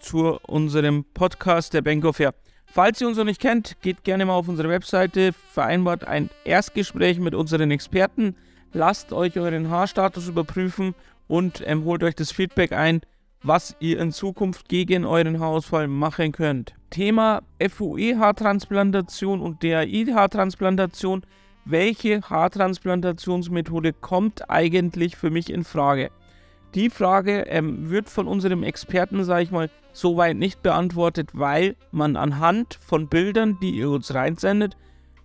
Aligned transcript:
zu 0.00 0.38
unserem 0.46 1.04
Podcast 1.14 1.74
der 1.74 1.82
Bank 1.82 2.04
of 2.04 2.18
Hair. 2.18 2.34
Falls 2.66 3.00
ihr 3.00 3.08
uns 3.08 3.16
noch 3.16 3.24
nicht 3.24 3.40
kennt, 3.40 3.80
geht 3.82 4.04
gerne 4.04 4.24
mal 4.24 4.34
auf 4.34 4.48
unsere 4.48 4.68
Webseite, 4.68 5.32
vereinbart 5.32 6.04
ein 6.04 6.30
Erstgespräch 6.44 7.18
mit 7.18 7.34
unseren 7.34 7.70
Experten, 7.70 8.36
lasst 8.72 9.12
euch 9.12 9.38
euren 9.38 9.70
Haarstatus 9.70 10.28
überprüfen 10.28 10.94
und 11.26 11.62
ähm, 11.66 11.84
holt 11.84 12.02
euch 12.02 12.14
das 12.14 12.32
Feedback 12.32 12.72
ein, 12.72 13.00
was 13.42 13.74
ihr 13.80 13.98
in 13.98 14.12
Zukunft 14.12 14.68
gegen 14.68 15.04
euren 15.04 15.40
Haarausfall 15.40 15.88
machen 15.88 16.32
könnt. 16.32 16.74
Thema 16.90 17.42
FUE-Haartransplantation 17.60 19.40
und 19.40 19.62
DAI-Haartransplantation. 19.64 21.22
Welche 21.64 22.20
Haartransplantationsmethode 22.22 23.92
kommt 23.92 24.50
eigentlich 24.50 25.16
für 25.16 25.30
mich 25.30 25.50
in 25.50 25.64
Frage? 25.64 26.10
Die 26.74 26.90
Frage 26.90 27.46
ähm, 27.48 27.90
wird 27.90 28.08
von 28.08 28.28
unserem 28.28 28.62
Experten, 28.62 29.24
sage 29.24 29.42
ich 29.42 29.50
mal, 29.50 29.70
soweit 29.92 30.36
nicht 30.36 30.62
beantwortet, 30.62 31.30
weil 31.32 31.76
man 31.92 32.16
anhand 32.16 32.78
von 32.80 33.08
Bildern, 33.08 33.58
die 33.60 33.70
ihr 33.70 33.90
uns 33.90 34.14
reinsendet, 34.14 34.76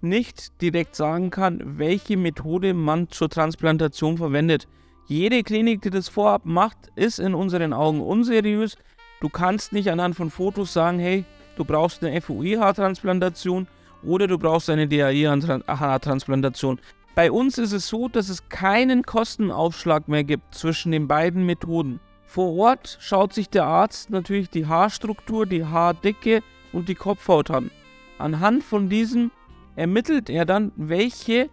nicht 0.01 0.61
direkt 0.61 0.95
sagen 0.95 1.29
kann, 1.29 1.77
welche 1.77 2.17
Methode 2.17 2.73
man 2.73 3.09
zur 3.09 3.29
Transplantation 3.29 4.17
verwendet. 4.17 4.67
Jede 5.07 5.43
Klinik, 5.43 5.81
die 5.81 5.89
das 5.89 6.09
vorab 6.09 6.45
macht, 6.45 6.77
ist 6.95 7.19
in 7.19 7.35
unseren 7.35 7.73
Augen 7.73 8.01
unseriös. 8.01 8.77
Du 9.21 9.29
kannst 9.29 9.73
nicht 9.73 9.89
anhand 9.89 10.15
von 10.15 10.29
Fotos 10.29 10.73
sagen, 10.73 10.99
hey, 10.99 11.25
du 11.57 11.65
brauchst 11.65 12.03
eine 12.03 12.21
FUI-Haartransplantation 12.21 13.67
oder 14.03 14.27
du 14.27 14.37
brauchst 14.37 14.69
eine 14.69 14.87
DAI-Haartransplantation. 14.87 16.79
Bei 17.15 17.31
uns 17.31 17.57
ist 17.57 17.71
es 17.71 17.87
so, 17.87 18.09
dass 18.09 18.29
es 18.29 18.49
keinen 18.49 19.03
Kostenaufschlag 19.03 20.07
mehr 20.07 20.23
gibt 20.23 20.53
zwischen 20.53 20.91
den 20.91 21.07
beiden 21.07 21.45
Methoden. 21.45 21.99
Vor 22.25 22.55
Ort 22.55 22.97
schaut 22.99 23.33
sich 23.33 23.49
der 23.49 23.65
Arzt 23.65 24.09
natürlich 24.09 24.49
die 24.49 24.65
Haarstruktur, 24.65 25.45
die 25.45 25.65
Haardicke 25.65 26.41
und 26.73 26.89
die 26.89 26.95
Kopfhaut 26.95 27.51
an. 27.51 27.71
Anhand 28.17 28.63
von 28.63 28.89
diesem 28.89 29.31
ermittelt 29.75 30.29
er 30.29 30.45
dann, 30.45 30.71
welche 30.75 31.49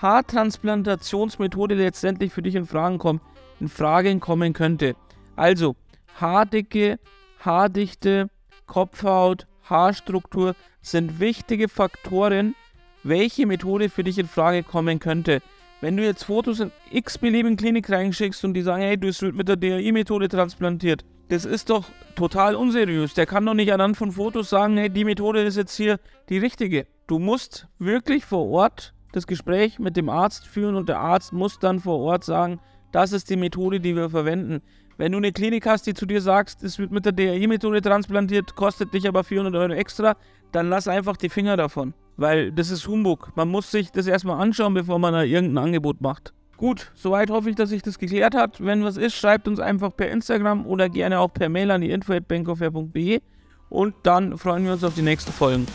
Haartransplantationsmethode 0.00 1.74
letztendlich 1.74 2.32
für 2.32 2.42
dich 2.42 2.54
in 2.54 2.66
Fragen 2.66 2.98
kommt, 2.98 3.22
in 3.60 3.68
Fragen 3.68 4.20
kommen 4.20 4.52
könnte. 4.52 4.94
Also 5.36 5.76
Haardicke, 6.20 6.98
Haardichte, 7.40 8.28
Kopfhaut, 8.66 9.46
Haarstruktur 9.62 10.54
sind 10.82 11.20
wichtige 11.20 11.68
Faktoren, 11.68 12.54
welche 13.02 13.46
Methode 13.46 13.88
für 13.88 14.04
dich 14.04 14.18
in 14.18 14.28
Frage 14.28 14.62
kommen 14.62 14.98
könnte. 14.98 15.40
Wenn 15.82 15.96
du 15.96 16.04
jetzt 16.04 16.24
Fotos 16.24 16.60
in 16.60 16.72
x-beliebigen 16.90 17.58
Klinik 17.58 17.90
reinschickst 17.90 18.44
und 18.44 18.54
die 18.54 18.62
sagen, 18.62 18.82
hey, 18.82 18.96
du 18.96 19.08
bist 19.08 19.20
mit 19.20 19.46
der 19.46 19.56
DAI-Methode 19.56 20.28
transplantiert, 20.28 21.04
das 21.28 21.44
ist 21.44 21.68
doch 21.68 21.84
total 22.14 22.54
unseriös. 22.54 23.12
Der 23.12 23.26
kann 23.26 23.44
doch 23.44 23.52
nicht 23.52 23.72
anhand 23.72 23.96
von 23.96 24.12
Fotos 24.12 24.48
sagen, 24.48 24.78
hey, 24.78 24.88
die 24.88 25.04
Methode 25.04 25.42
ist 25.42 25.56
jetzt 25.56 25.76
hier 25.76 25.98
die 26.30 26.38
richtige. 26.38 26.86
Du 27.06 27.18
musst 27.18 27.68
wirklich 27.78 28.24
vor 28.24 28.48
Ort 28.48 28.94
das 29.12 29.26
Gespräch 29.26 29.78
mit 29.78 29.98
dem 29.98 30.08
Arzt 30.08 30.46
führen 30.46 30.76
und 30.76 30.88
der 30.88 30.98
Arzt 30.98 31.34
muss 31.34 31.58
dann 31.58 31.80
vor 31.80 31.98
Ort 32.00 32.24
sagen, 32.24 32.58
das 32.92 33.12
ist 33.12 33.28
die 33.28 33.36
Methode, 33.36 33.78
die 33.78 33.94
wir 33.94 34.08
verwenden. 34.08 34.62
Wenn 34.96 35.12
du 35.12 35.18
eine 35.18 35.32
Klinik 35.32 35.66
hast, 35.66 35.86
die 35.86 35.92
zu 35.92 36.06
dir 36.06 36.22
sagt, 36.22 36.62
es 36.62 36.78
wird 36.78 36.90
mit 36.90 37.04
der 37.04 37.12
DAI-Methode 37.12 37.82
transplantiert, 37.82 38.54
kostet 38.54 38.94
dich 38.94 39.06
aber 39.06 39.24
400 39.24 39.54
Euro 39.54 39.72
extra, 39.74 40.16
dann 40.52 40.70
lass 40.70 40.88
einfach 40.88 41.18
die 41.18 41.28
Finger 41.28 41.58
davon. 41.58 41.92
Weil 42.16 42.52
das 42.52 42.70
ist 42.70 42.86
Humbug. 42.86 43.32
Man 43.34 43.48
muss 43.48 43.70
sich 43.70 43.92
das 43.92 44.06
erstmal 44.06 44.40
anschauen, 44.40 44.74
bevor 44.74 44.98
man 44.98 45.12
da 45.12 45.22
irgendein 45.22 45.64
Angebot 45.64 46.00
macht. 46.00 46.32
Gut, 46.56 46.90
soweit 46.94 47.28
hoffe 47.30 47.50
ich, 47.50 47.56
dass 47.56 47.68
sich 47.68 47.82
das 47.82 47.98
geklärt 47.98 48.34
hat. 48.34 48.64
Wenn 48.64 48.82
was 48.82 48.96
ist, 48.96 49.14
schreibt 49.14 49.46
uns 49.46 49.60
einfach 49.60 49.94
per 49.94 50.10
Instagram 50.10 50.66
oder 50.66 50.88
gerne 50.88 51.20
auch 51.20 51.32
per 51.32 51.50
Mail 51.50 51.70
an 51.70 51.82
die 51.82 51.90
info.bankofair.de 51.90 53.20
und 53.68 53.94
dann 54.04 54.38
freuen 54.38 54.64
wir 54.64 54.72
uns 54.72 54.84
auf 54.84 54.94
die 54.94 55.02
nächsten 55.02 55.32
Folgen. 55.32 55.66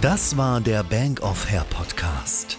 Das 0.00 0.36
war 0.36 0.60
der 0.60 0.82
Bank 0.82 1.22
of 1.22 1.48
Hair 1.48 1.64
Podcast. 1.70 2.58